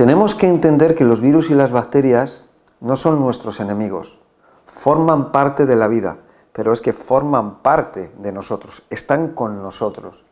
[0.00, 2.44] Tenemos que entender que los virus y las bacterias
[2.80, 4.18] no son nuestros enemigos,
[4.64, 6.16] forman parte de la vida,
[6.54, 10.24] pero es que forman parte de nosotros, están con nosotros.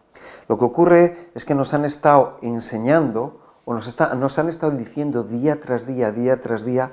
[0.48, 5.60] Lo que ocurre es que nos han estado enseñando o nos, han estado diciendo día
[5.60, 6.92] tras día, día tras día,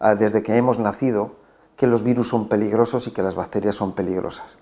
[0.00, 1.32] ah, desde que hemos nacido,
[1.76, 4.56] que los virus son peligrosos y que las bacterias son peligrosas.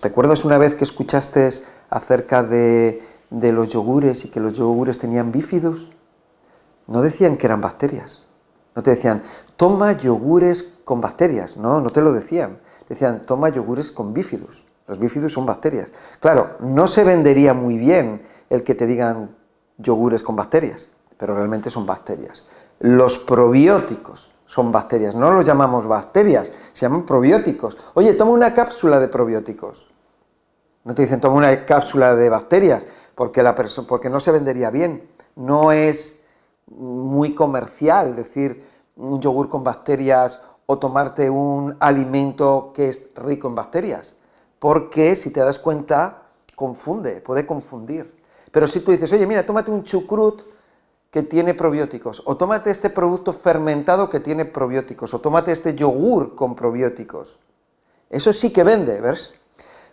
[0.00, 1.48] ¿Recuerdas una vez que escuchaste
[1.90, 5.92] acerca de, de los yogures y que los yogures tenían bífidos?
[6.86, 8.22] No decían que eran bacterias.
[8.74, 9.22] No te decían,
[9.56, 11.56] toma yogures con bacterias.
[11.56, 12.58] No, no te lo decían.
[12.88, 14.66] Decían, toma yogures con bífidos.
[14.86, 15.92] Los bífidos son bacterias.
[16.20, 19.34] Claro, no se vendería muy bien el que te digan
[19.78, 22.44] yogures con bacterias, pero realmente son bacterias.
[22.80, 27.76] Los probióticos son bacterias, no los llamamos bacterias, se llaman probióticos.
[27.94, 29.90] Oye, toma una cápsula de probióticos.
[30.84, 35.08] No te dicen toma una cápsula de bacterias, porque, la porque no se vendería bien.
[35.36, 36.20] No es
[36.66, 38.64] muy comercial decir
[38.96, 44.14] un yogur con bacterias o tomarte un alimento que es rico en bacterias,
[44.58, 46.22] porque si te das cuenta,
[46.54, 48.14] confunde, puede confundir.
[48.50, 50.42] Pero si tú dices, oye, mira, tómate un chucrut
[51.10, 56.34] que tiene probióticos, o tómate este producto fermentado que tiene probióticos, o tómate este yogur
[56.34, 57.38] con probióticos.
[58.08, 59.34] Eso sí que vende, ¿ves?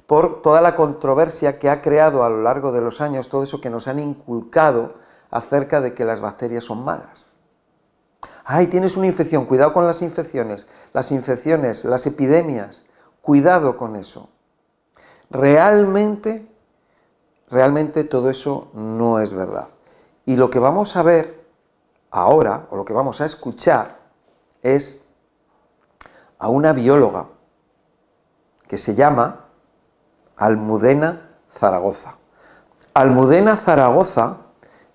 [0.07, 3.59] Por toda la controversia que ha creado a lo largo de los años, todo eso
[3.59, 4.95] que nos han inculcado
[5.31, 7.25] acerca de que las bacterias son malas.
[8.44, 12.83] Ay, tienes una infección, cuidado con las infecciones, las infecciones, las epidemias,
[13.22, 14.30] cuidado con eso.
[15.30, 16.50] Realmente
[17.50, 19.69] Realmente todo eso no es verdad.
[20.25, 21.44] Y lo que vamos a ver
[22.11, 23.97] ahora, o lo que vamos a escuchar,
[24.61, 25.02] es
[26.38, 27.25] a una bióloga
[28.67, 29.45] que se llama
[30.38, 32.16] Almudena Zaragoza.
[32.94, 34.38] Almudena Zaragoza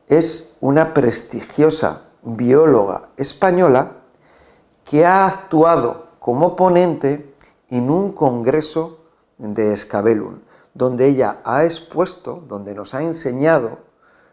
[0.08, 3.92] es una prestigiosa bióloga española
[4.84, 7.34] que ha actuado como ponente
[7.70, 8.98] en un congreso
[9.38, 10.40] de Escabelum
[10.74, 13.78] donde ella ha expuesto, donde nos ha enseñado,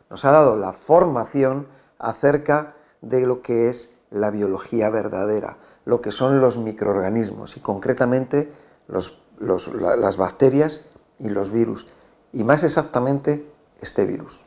[0.10, 1.68] nos ha dado la formación
[2.00, 8.52] acerca de lo que es la biología verdadera, lo que son los microorganismos y concretamente
[8.88, 10.82] las bacterias
[11.20, 11.88] y los virus,
[12.34, 13.48] y más exactamente
[13.80, 14.44] este virus.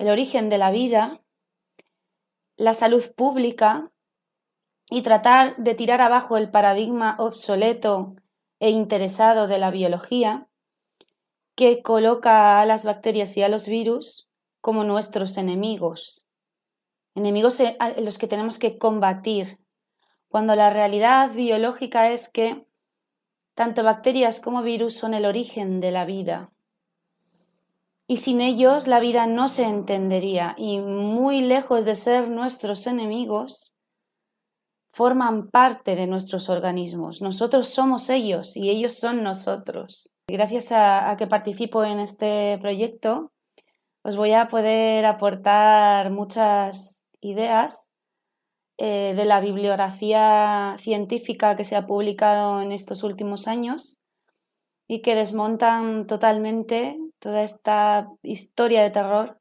[0.00, 1.20] El origen de la vida,
[2.56, 3.92] la salud pública
[4.88, 8.16] y tratar de tirar abajo el paradigma obsoleto
[8.60, 10.48] e interesado de la biología
[11.54, 14.30] que coloca a las bacterias y a los virus
[14.62, 16.26] como nuestros enemigos,
[17.14, 19.58] enemigos en los que tenemos que combatir,
[20.28, 22.66] cuando la realidad biológica es que
[23.52, 26.50] tanto bacterias como virus son el origen de la vida.
[28.10, 33.76] Y sin ellos la vida no se entendería y muy lejos de ser nuestros enemigos,
[34.92, 37.22] forman parte de nuestros organismos.
[37.22, 40.12] Nosotros somos ellos y ellos son nosotros.
[40.26, 43.30] Gracias a, que participo en este proyecto,
[44.02, 47.90] os voy a poder aportar muchas ideas
[48.76, 54.00] eh, de la bibliografía científica que se ha publicado en estos últimos años
[54.88, 59.38] y que desmontan totalmente toda esta historia de terror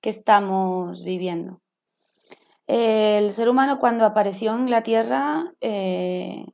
[0.00, 1.60] que estamos viviendo.
[2.66, 6.46] El ser humano cuando apareció en la Tierra eh,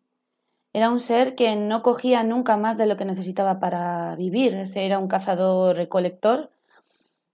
[0.73, 4.55] era un ser que no cogía nunca más de lo que necesitaba para vivir.
[4.55, 6.51] Ese era un cazador-recolector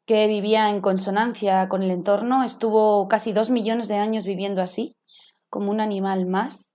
[0.04, 2.42] que vivía en consonancia con el entorno.
[2.42, 4.96] Estuvo casi dos millones de años viviendo así,
[5.48, 6.71] como un animal más.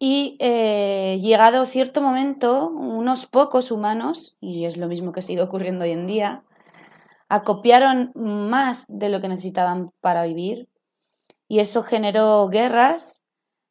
[0.00, 5.84] Y eh, llegado cierto momento, unos pocos humanos, y es lo mismo que sigue ocurriendo
[5.84, 6.44] hoy en día,
[7.28, 10.68] acopiaron más de lo que necesitaban para vivir,
[11.48, 13.24] y eso generó guerras,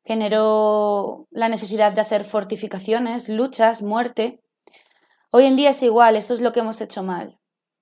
[0.04, 4.42] generó la necesidad de hacer fortificaciones, luchas, muerte.
[5.32, 7.38] Hoy en día es igual, eso es lo que hemos hecho mal.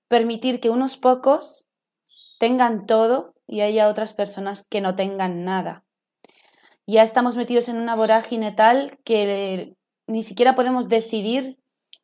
[0.06, 1.66] Permitir que unos pocos
[2.38, 5.85] tengan todo y haya otras personas que no tengan nada.
[6.86, 9.74] Ya estamos metidos en una vorágine tal que
[10.06, 11.58] ni siquiera podemos decidir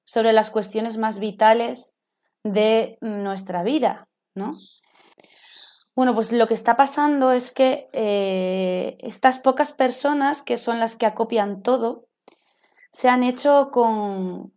[0.04, 1.94] sobre las cuestiones más vitales
[2.42, 4.54] de nuestra vida, ¿no?
[5.94, 10.96] Bueno, pues lo que está pasando es que eh, estas pocas personas, que son las
[10.96, 12.06] que acopian todo,
[12.90, 14.52] se han hecho con,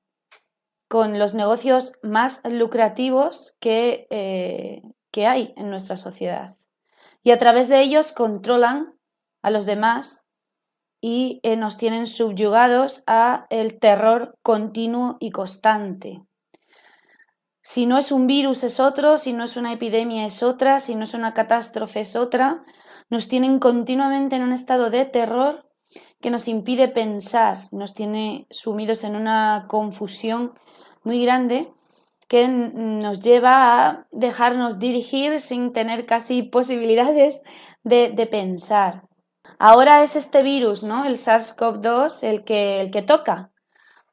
[0.87, 4.81] con los negocios más lucrativos que, eh,
[5.11, 6.57] que hay en nuestra sociedad.
[7.21, 8.95] Y a través de ellos controlan
[9.45, 10.25] a los demás
[11.01, 16.23] y eh, nos tienen subyugados a el terror continuo y constante.
[17.61, 20.95] Si no es un virus es otro, si no es una epidemia es otra, si
[20.95, 22.63] no es una catástrofe es otra.
[23.11, 25.69] Nos tienen continuamente en un estado de terror
[26.21, 30.53] que nos impide pensar, nos tiene sumidos en una confusión
[31.03, 31.71] muy grande
[32.27, 37.43] que nos lleva a dejarnos dirigir sin tener casi posibilidades
[37.83, 39.03] de, de pensar.
[39.67, 41.05] Ahora es este virus, ¿no?
[41.05, 43.49] El SARS-CoV-2 el que, el que toca,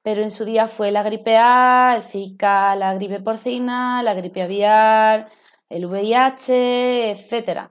[0.02, 4.40] pero en su día fue la gripe A, el Zika, la gripe porcina, la gripe
[4.40, 5.28] aviar,
[5.68, 7.70] el VIH, etcétera.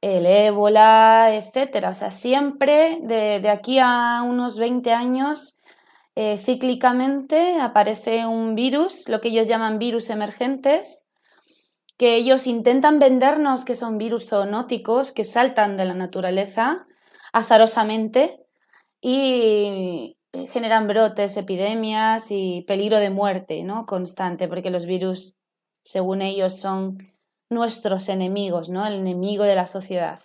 [0.00, 1.90] El ébola, etcétera.
[1.90, 5.58] O sea, siempre de, aquí a unos 20 años,
[6.16, 11.06] eh, cíclicamente aparece un virus, lo que ellos llaman virus emergentes,
[12.00, 16.86] que ellos intentan vendernos que son virus zoonóticos que saltan de la naturaleza
[17.30, 18.40] azarosamente
[19.02, 20.16] y
[20.50, 23.84] generan brotes, epidemias y peligro de muerte ¿no?
[23.84, 25.36] constante, porque los virus,
[25.82, 26.96] según ellos, son
[27.50, 28.86] nuestros enemigos, ¿no?
[28.86, 30.20] el enemigo de la sociedad.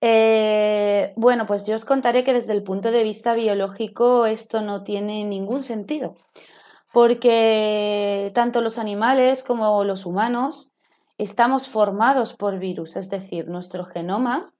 [0.00, 4.82] Eh, bueno, pues yo os contaré que desde el punto de vista biológico esto no
[4.82, 6.16] tiene ningún sentido
[6.94, 10.76] porque tanto los animales como los humanos
[11.18, 14.54] estamos formados por virus, es decir, nuestro genoma,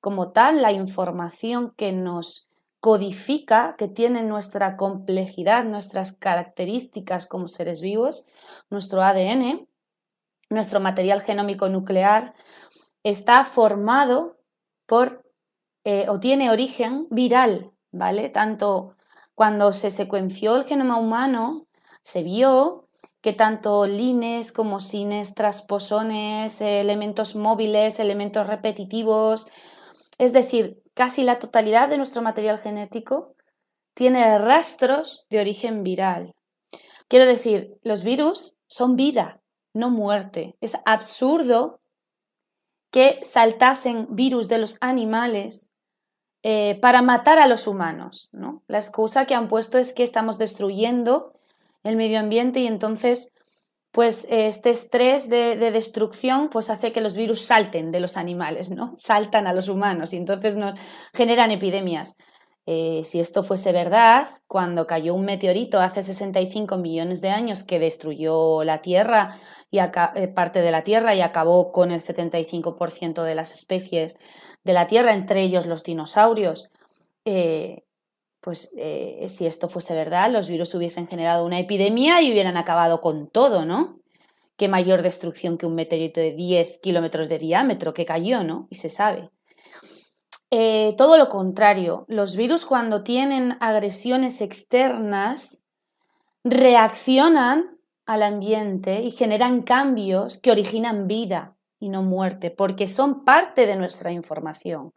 [0.00, 2.48] como tal, la información que nos
[2.80, 8.26] codifica, que tiene nuestra complejidad, nuestras características como seres vivos,
[8.68, 9.68] nuestro ADN,
[10.50, 12.34] nuestro material genómico nuclear,
[13.04, 14.38] está formado
[14.86, 15.24] por
[15.84, 18.28] eh, o tiene origen viral, ¿vale?
[18.28, 18.96] Tanto
[19.36, 21.65] cuando se secuenció el genoma humano,
[22.06, 22.86] se vio
[23.20, 29.48] que tanto lines como sines, transposones, elementos móviles, elementos repetitivos,
[30.16, 33.34] es decir, casi la totalidad de nuestro material genético
[33.92, 36.36] tiene rastros de origen viral.
[37.08, 39.40] Quiero decir, los virus son vida,
[39.74, 40.54] no muerte.
[40.60, 41.80] Es absurdo
[42.92, 45.70] que saltasen virus de los animales
[46.44, 48.28] eh, para matar a los humanos.
[48.30, 48.62] ¿no?
[48.68, 51.35] La excusa que han puesto es que estamos destruyendo
[51.86, 53.32] el medio ambiente y entonces
[53.96, 58.94] pues este estrés de, destrucción pues hace que los virus salten de los animales, ¿no?
[58.98, 60.78] Saltan a los humanos y entonces nos
[61.14, 62.16] generan epidemias.
[62.66, 67.78] Eh, si esto fuese verdad, cuando cayó un meteorito hace 65 millones de años que
[67.78, 69.38] destruyó la Tierra
[69.70, 74.16] y eh, parte de la Tierra y acabó con el 75% de las especies
[74.62, 76.68] de la Tierra, entre ellos los dinosaurios,
[77.24, 77.85] eh,
[78.46, 83.00] pues eh, si esto fuese verdad, los virus hubiesen generado una epidemia y hubieran acabado
[83.00, 83.98] con todo, ¿no?
[84.56, 88.68] Qué mayor destrucción que un meteorito de 10 kilómetros de diámetro que cayó, ¿no?
[88.70, 89.30] Y se sabe.
[90.52, 95.64] Eh, todo lo contrario, los virus cuando tienen agresiones externas
[96.44, 103.66] reaccionan al ambiente y generan cambios que originan vida y no muerte, porque son parte
[103.66, 104.92] de nuestra información.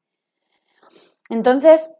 [1.30, 1.96] Entonces,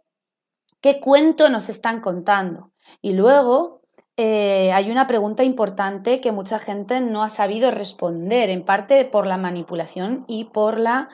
[0.82, 2.72] ¿Qué cuento nos están contando?
[3.02, 3.82] Y luego
[4.16, 9.28] eh, hay una pregunta importante que mucha gente no ha sabido responder, en parte por
[9.28, 11.10] la manipulación y por la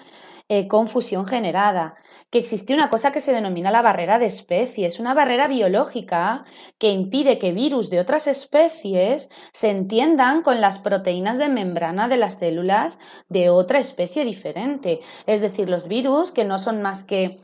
[0.47, 1.95] eh, confusión generada,
[2.29, 6.45] que existe una cosa que se denomina la barrera de especies, una barrera biológica
[6.77, 12.17] que impide que virus de otras especies se entiendan con las proteínas de membrana de
[12.17, 14.99] las células de otra especie diferente.
[15.25, 17.39] Es decir, los virus, que no son más que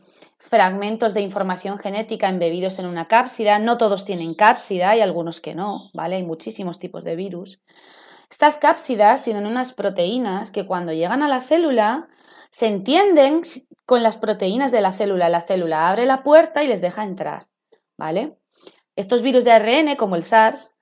[0.49, 3.59] fragmentos de información genética embebidos en una cápsida.
[3.59, 6.15] No todos tienen cápsida, hay algunos que no, ¿vale?
[6.17, 7.61] Hay muchísimos tipos de virus.
[8.29, 12.07] Estas cápsidas tienen unas proteínas que cuando llegan a la célula
[12.49, 13.41] se entienden
[13.85, 15.29] con las proteínas de la célula.
[15.29, 17.47] La célula abre la puerta y les deja entrar,
[17.97, 18.37] ¿vale?
[18.95, 20.75] Estos virus de ARN, como el SARS,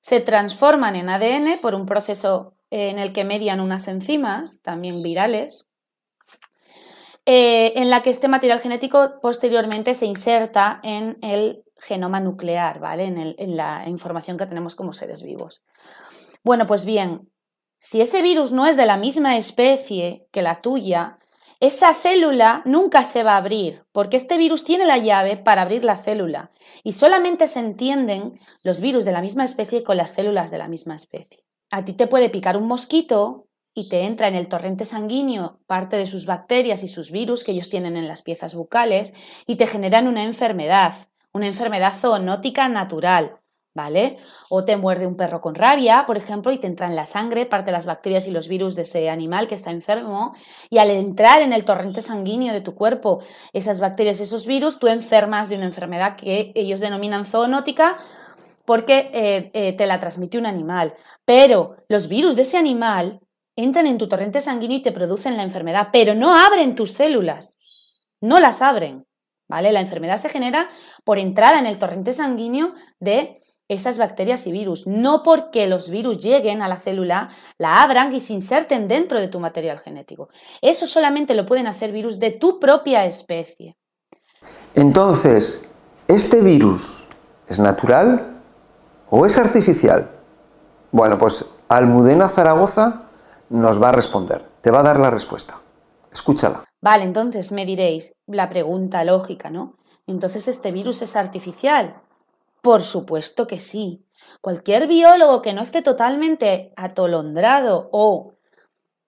[0.00, 5.68] se transforman en ADN por un proceso en el que median unas enzimas, también virales,
[7.24, 13.04] eh, en la que este material genético posteriormente se inserta en el genoma nuclear, ¿vale?
[13.04, 15.62] En, la información que tenemos como seres vivos.
[16.42, 17.30] Bueno, pues bien,
[17.78, 21.18] si ese virus no es de la misma especie que la tuya,
[21.60, 25.84] esa célula nunca se va a abrir, porque este virus tiene la llave para abrir
[25.84, 26.50] la célula
[26.82, 30.66] y solamente se entienden los virus de la misma especie con las células de la
[30.66, 31.44] misma especie.
[31.70, 35.96] A ti te puede picar un mosquito y te entra en el torrente sanguíneo parte
[35.96, 39.14] de sus bacterias y sus virus que ellos tienen en las piezas bucales
[39.46, 40.94] y te generan una enfermedad,
[41.32, 43.38] una enfermedad zoonótica natural,
[43.74, 44.16] ¿vale?
[44.50, 47.46] O te muerde un perro con rabia, por ejemplo, y te entra en la sangre
[47.46, 50.34] parte de las bacterias y los virus de ese animal que está enfermo,
[50.68, 53.22] y al entrar en el torrente sanguíneo de tu cuerpo
[53.54, 57.96] esas bacterias y esos virus, tú enfermas de una enfermedad que ellos denominan zoonótica
[58.64, 60.94] porque eh, eh, te la transmite un animal.
[61.24, 63.20] Pero los virus de ese animal
[63.56, 67.58] entran en tu torrente sanguíneo y te producen la enfermedad, pero no abren tus células,
[68.20, 69.06] no las abren.
[69.48, 69.70] ¿Vale?
[69.70, 70.70] La enfermedad se genera
[71.04, 76.18] por entrada en el torrente sanguíneo de esas bacterias y virus, no porque los virus
[76.18, 80.28] lleguen a la célula, la abran y se inserten dentro de tu material genético.
[80.60, 83.76] Eso solamente lo pueden hacer virus de tu propia especie.
[84.74, 85.68] Entonces,
[86.08, 87.04] ¿este virus
[87.48, 88.40] es natural
[89.10, 90.10] o es artificial?
[90.90, 93.01] Bueno, pues Almudena Zaragoza
[93.52, 95.60] nos va a responder, te va a dar la respuesta.
[96.10, 96.64] Escúchala.
[96.80, 99.76] Vale, entonces me diréis la pregunta lógica, ¿no?
[100.06, 102.00] Entonces este virus es artificial.
[102.62, 104.06] Por supuesto que sí.
[104.40, 108.34] Cualquier biólogo que no esté totalmente atolondrado o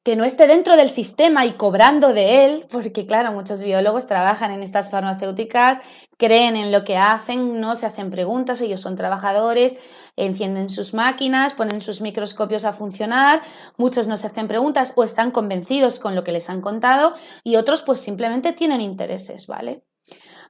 [0.04, 4.50] que no esté dentro del sistema y cobrando de él, porque claro, muchos biólogos trabajan
[4.50, 5.78] en estas farmacéuticas,
[6.18, 9.76] creen en lo que hacen, no se hacen preguntas, ellos son trabajadores,
[10.16, 13.42] encienden sus máquinas, ponen sus microscopios a funcionar,
[13.76, 17.56] muchos no se hacen preguntas o están convencidos con lo que les han contado y
[17.56, 19.84] otros pues simplemente tienen intereses, ¿vale?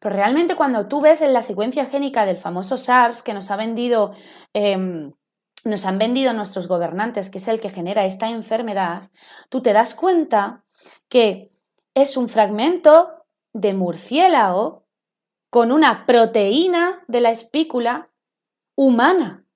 [0.00, 3.56] Pero realmente cuando tú ves en la secuencia génica del famoso SARS que nos ha
[3.56, 4.12] vendido,
[4.52, 5.12] em,
[5.64, 9.11] nos han vendido nuestros gobernantes, que es el que genera esta enfermedad,
[9.49, 10.64] tú te das cuenta
[11.09, 11.50] que
[11.94, 14.84] es un fragmento de murciélago
[15.55, 18.11] con una proteína de la espícula
[18.75, 19.47] humana.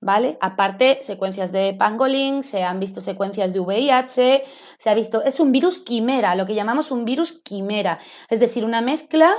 [0.00, 0.38] ¿Vale?
[0.40, 4.44] Aparte, secuencias de pangolín, se han visto secuencias de VIH,
[4.78, 7.98] se ha visto, es un virus quimera, lo que llamamos un virus quimera,
[8.30, 9.34] es decir, una mezcla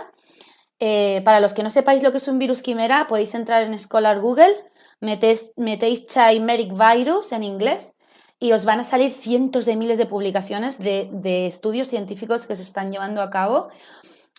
[0.78, 3.80] eh, para los que no sepáis lo que es un virus quimera, podéis entrar en
[3.80, 4.54] Scholar Google,
[5.00, 7.96] metéis, metéis Chimeric Virus en inglés
[8.40, 12.58] y os van a salir cientos de miles de publicaciones de, de estudios científicos que
[12.58, 13.70] se están llevando a cabo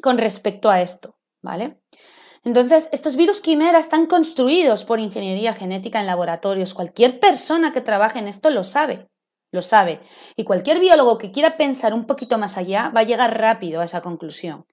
[0.02, 1.78] con respecto a esto, ¿vale?
[2.42, 6.74] Entonces, estos virus quimera están construidos por ingeniería genética en laboratorios.
[6.74, 9.08] Cualquier persona que trabaje en esto lo sabe,
[9.52, 10.00] lo sabe.
[10.36, 13.84] Y cualquier biólogo que quiera pensar un poquito más allá va a llegar rápido a
[13.84, 14.66] esa conclusión.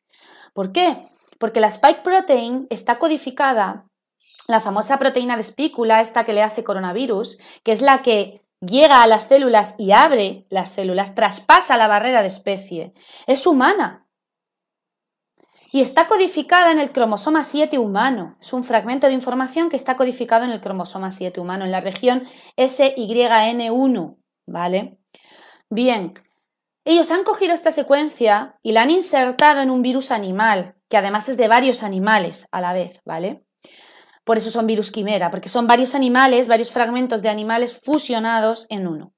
[0.53, 1.01] ¿Por qué?
[1.39, 3.85] Porque la spike protein está codificada,
[4.47, 9.01] la famosa proteína de espícula, esta que le hace coronavirus, que es la que llega
[9.01, 12.93] a las células y abre las células, traspasa la barrera de especie,
[13.27, 14.05] es humana.
[15.73, 18.35] Y está codificada en el cromosoma 7 humano.
[18.41, 21.79] Es un fragmento de información que está codificado en el cromosoma 7 humano, en la
[21.79, 22.23] región
[22.57, 24.99] SYN1, ¿vale?
[25.69, 26.13] Bien,
[26.83, 31.29] ellos han cogido esta secuencia y la han insertado en un virus animal, que además
[31.29, 33.45] es de varios animales a la vez, ¿vale?
[34.25, 38.87] Por eso son virus quimera, porque son varios animales, varios fragmentos de animales fusionados en
[38.87, 39.13] uno.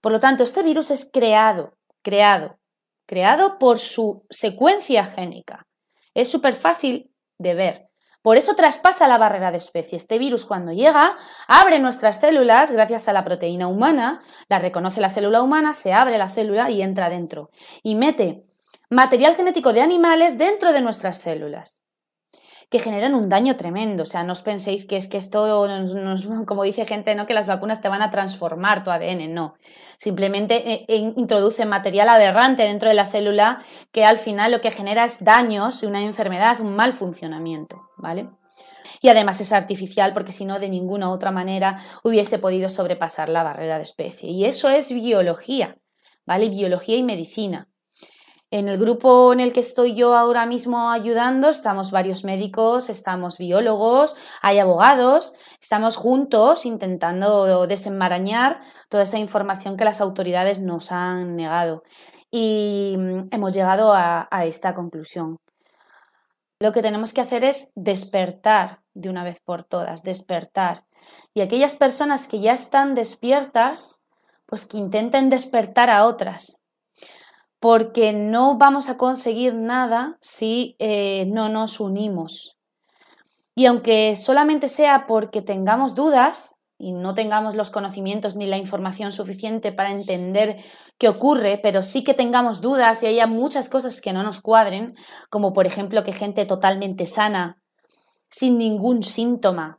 [0.00, 2.58] Por lo tanto, este virus es creado, creado,
[3.06, 5.66] creado por su secuencia génica.
[6.14, 7.88] Es súper fácil de ver.
[8.22, 9.96] Por eso traspasa la barrera de especie.
[9.96, 11.16] Este virus cuando llega,
[11.46, 16.16] abre nuestras células gracias a la proteína humana, la reconoce la célula humana, se abre
[16.16, 17.50] la célula y entra dentro.
[17.82, 18.46] Y mete
[18.88, 21.83] material genético de animales dentro de nuestras células
[22.70, 24.02] que generan un daño tremendo.
[24.02, 25.66] O sea, no os penséis que es que esto,
[26.46, 27.26] como dice gente, ¿no?
[27.26, 29.54] que las vacunas te van a transformar tu ADN, no.
[29.96, 34.70] Simplemente eh, eh, introduce material aberrante dentro de la célula que al final lo que
[34.70, 38.28] genera es daños una enfermedad, un mal funcionamiento, ¿vale?
[39.00, 43.42] Y además es artificial porque si no, de ninguna otra manera hubiese podido sobrepasar la
[43.42, 44.30] barrera de especie.
[44.30, 45.76] Y eso es biología,
[46.24, 46.48] ¿vale?
[46.48, 47.68] Biología y medicina.
[48.54, 53.36] En el grupo en el que estoy yo ahora mismo ayudando, estamos varios médicos, estamos
[53.36, 61.34] biólogos, hay abogados, estamos juntos intentando desenmarañar toda esa información que las autoridades nos han
[61.34, 61.82] negado.
[62.30, 65.40] Y mm, hemos llegado a, a esta conclusión.
[66.60, 70.84] Lo que tenemos que hacer es despertar de una vez por todas, despertar.
[71.34, 73.98] Y aquellas personas que ya están despiertas,
[74.46, 76.60] pues que intenten despertar a otras
[77.64, 82.58] porque no vamos a conseguir nada si eh, no nos unimos.
[83.54, 89.12] Y aunque solamente sea porque tengamos dudas y no tengamos los conocimientos ni la información
[89.12, 90.58] suficiente para entender
[90.98, 94.92] qué ocurre, pero sí que tengamos dudas y haya muchas cosas que no nos cuadren,
[95.30, 97.62] como por ejemplo que gente totalmente sana,
[98.28, 99.78] sin ningún síntoma,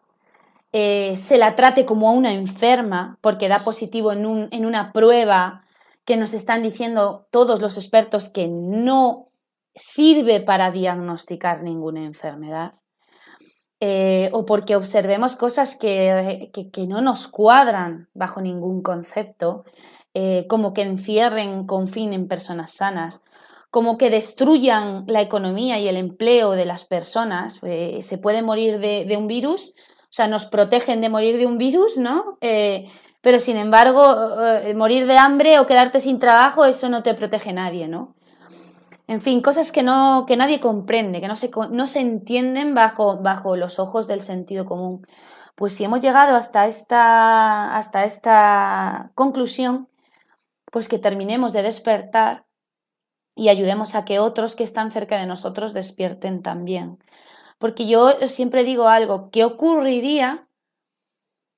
[0.72, 4.92] eh, se la trate como a una enferma porque da positivo en, un, en una
[4.92, 5.65] prueba
[6.06, 9.30] que nos están diciendo todos los expertos que no
[9.76, 12.74] sirve para diagnosticar ninguna enfermedad.
[13.82, 16.50] Eh, o porque observemos cosas que,
[16.88, 19.66] no nos cuadran bajo ningún concepto,
[20.14, 23.22] eh, como que encierren, confinen personas sanas,
[23.70, 27.60] como que destruyan la economía y el empleo de las personas.
[27.64, 29.74] Eh, se puede morir de, de un virus
[30.16, 32.38] sea, nos protegen de morir de un virus, ¿no?
[33.26, 37.54] Pero sin embargo, eh, morir de hambre o quedarte sin trabajo, eso no te protege
[37.54, 38.14] nadie, ¿no?
[39.08, 43.18] En fin, cosas que, no, que nadie comprende, que no se, no se entienden bajo,
[43.24, 45.08] bajo los ojos del sentido común.
[45.56, 49.90] Pues si hemos llegado hasta esta, hasta esta conclusión,
[50.72, 52.46] pues que terminemos de despertar
[53.34, 57.00] y ayudemos a que otros que están cerca de nosotros despierten también.
[57.58, 60.45] Porque yo siempre digo algo, ¿qué ocurriría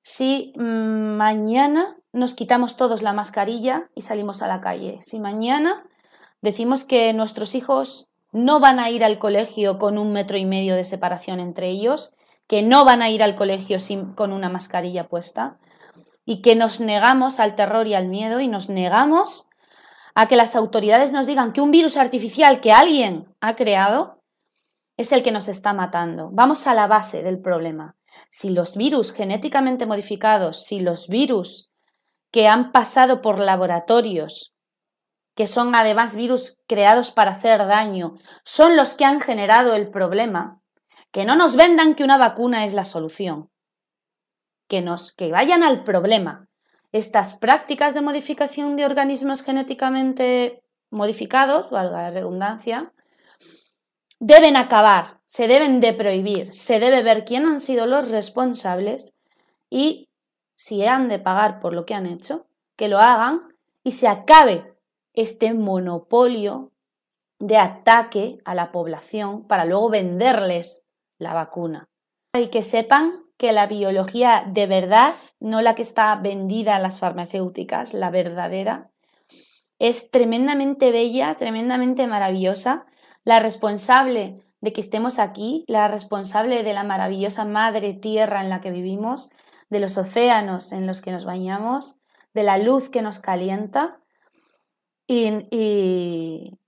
[0.08, 4.96] si mm, mañana nos quitamos todos la mascarilla y salimos a la calle?
[5.02, 5.84] Si mañana
[6.40, 10.76] decimos que nuestros hijos no van a ir al colegio con un metro y medio
[10.76, 12.14] de separación entre ellos,
[12.46, 15.58] que no van a ir al colegio sin, con una mascarilla puesta
[16.24, 19.44] y que nos negamos al terror y al miedo y nos negamos
[20.14, 24.22] a que las autoridades nos digan que un virus artificial que alguien ha creado
[24.96, 26.30] es el que nos está matando.
[26.32, 27.97] Vamos a la base del problema.
[28.30, 31.70] Si los virus genéticamente modificados, si los virus
[32.30, 34.54] que han pasado por laboratorios,
[35.34, 40.60] que son además virus creados para hacer daño, son los que han generado el problema,
[41.10, 43.50] que no nos vendan que una vacuna es la solución.
[44.68, 46.48] Que nos que vayan al problema,
[46.92, 52.92] estas prácticas de modificación de organismos genéticamente modificados, valga la redundancia,
[54.18, 59.14] deben acabar, se deben de prohibir, se debe ver quién han sido los responsables
[59.68, 60.08] y
[60.56, 63.42] si han de pagar por lo que han hecho, que lo hagan
[63.84, 64.74] y se acabe
[65.12, 66.72] este monopolio
[67.38, 70.86] de ataque a la población para luego venderles
[71.18, 71.90] la vacuna.
[72.32, 77.00] Y que sepan que la biología de verdad, no la que está vendida en las
[77.00, 78.90] farmacéuticas, la verdadera,
[79.78, 82.86] es tremendamente bella, tremendamente maravillosa.
[83.24, 88.60] La responsable de que estemos aquí, la responsable de la maravillosa madre tierra en la
[88.60, 89.30] que vivimos,
[89.70, 91.96] de los océanos en los que nos bañamos,
[92.34, 94.00] de la luz que nos calienta
[95.06, 96.58] y,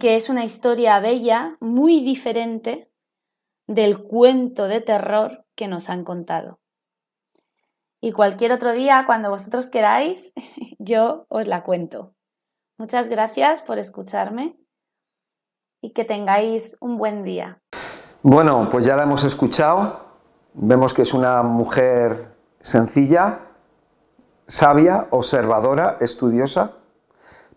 [0.00, 2.90] que es una historia bella, muy diferente
[3.66, 6.60] del cuento de terror que nos han contado.
[8.00, 10.32] Y cualquier otro día, cuando vosotros queráis,
[10.78, 12.14] yo os la cuento.
[12.78, 14.56] Muchas gracias por escucharme
[15.82, 17.58] y que tengáis un buen día.
[18.22, 20.00] Bueno, pues ya la hemos escuchado.
[20.54, 23.40] Vemos que es una mujer sencilla,
[24.46, 26.76] sabia, observadora, estudiosa.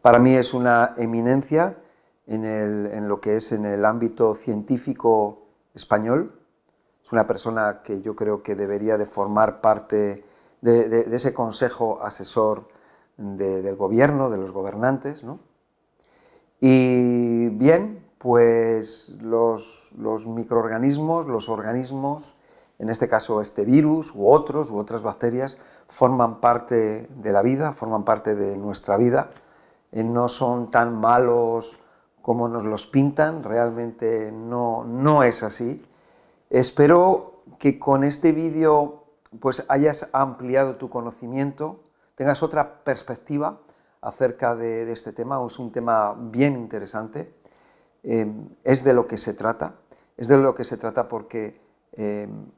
[0.02, 1.78] Para mí es una eminencia
[2.26, 5.44] en, lo que es en el ámbito científico
[5.76, 6.40] español.
[7.04, 10.26] Es una persona que yo creo que debería de formar parte
[10.62, 12.70] de, ese consejo asesor
[13.18, 15.24] del gobierno, de los gobernantes.
[16.60, 19.94] Y bien, pues los,
[20.26, 22.34] microorganismos, los organismos,
[22.80, 25.60] en este caso este virus u otros u otras bacterias,
[25.90, 29.30] forman parte de la vida, forman parte de nuestra vida,
[29.92, 31.78] no son tan malos
[32.24, 35.86] como nos los pintan, realmente no, no es así.
[36.50, 39.04] Espero que con este vídeo
[39.40, 41.84] pues hayas ampliado tu conocimiento,
[42.16, 43.60] tengas otra perspectiva
[44.02, 47.45] acerca de, este tema, es un tema bien interesante,
[48.06, 49.76] em, es de lo que se trata,
[50.18, 51.60] es de lo que se trata porque
[51.94, 52.52] em,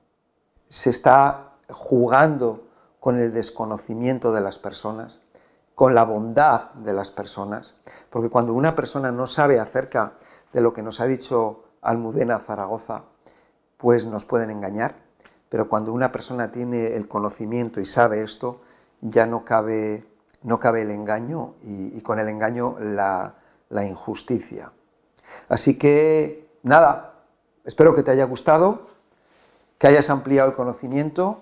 [0.67, 2.67] se está jugando
[2.99, 5.21] con el desconocimiento de las personas,
[5.75, 7.75] con la bondad de las personas,
[8.09, 10.13] porque cuando una persona no sabe acerca
[10.53, 13.03] de lo que nos ha dicho Almudena Zaragoza,
[13.77, 14.95] pues nos pueden engañar,
[15.49, 18.61] pero cuando una persona tiene el conocimiento y sabe esto,
[19.01, 20.03] ya no cabe,
[20.43, 23.35] no cabe el engaño y, con el engaño la,
[23.69, 24.71] la injusticia.
[25.49, 27.13] Así que, nada,
[27.63, 28.87] espero que te haya gustado,
[29.77, 31.41] que hayas ampliado el conocimiento,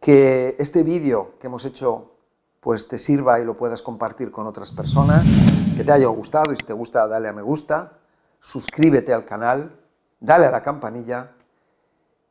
[0.00, 2.12] que este vídeo que hemos hecho
[2.60, 5.26] pues te sirva y lo puedas compartir con otras personas,
[5.76, 7.92] que te haya gustado y si te gusta dale a me gusta,
[8.40, 9.78] suscríbete al canal,
[10.18, 11.32] dale a la campanilla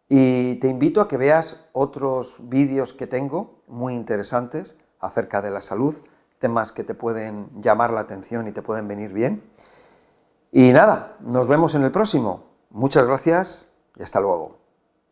[0.10, 5.62] y te invito a que veas otros vídeos que tengo muy interesantes acerca de la
[5.62, 5.96] salud,
[6.40, 9.42] temas que te pueden llamar la atención y te pueden venir bien.
[10.58, 12.46] Y nada, nos vemos en el próximo.
[12.70, 14.65] Muchas gracias y hasta luego.